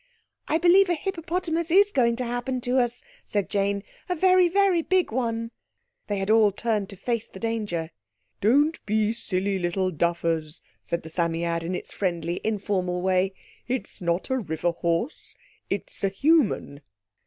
"I 0.47 0.57
believe 0.57 0.89
a 0.89 0.95
hippopotamus 0.95 1.69
is 1.69 1.91
going 1.91 2.15
to 2.15 2.25
happen 2.25 2.59
to 2.61 2.79
us," 2.79 3.03
said 3.23 3.51
Jane—"a 3.51 4.15
very, 4.15 4.49
very 4.49 4.81
big 4.81 5.11
one." 5.11 5.51
They 6.07 6.17
had 6.17 6.31
all 6.31 6.51
turned 6.51 6.89
to 6.89 6.95
face 6.95 7.27
the 7.27 7.39
danger. 7.39 7.91
"Don't 8.41 8.83
be 8.87 9.13
silly 9.13 9.59
little 9.59 9.91
duffers," 9.91 10.63
said 10.81 11.03
the 11.03 11.09
Psammead 11.11 11.61
in 11.61 11.75
its 11.75 11.93
friendly, 11.93 12.41
informal 12.43 12.99
way; 13.03 13.35
"it's 13.67 14.01
not 14.01 14.31
a 14.31 14.39
river 14.39 14.71
horse. 14.71 15.35
It's 15.69 16.03
a 16.03 16.09
human." 16.09 16.81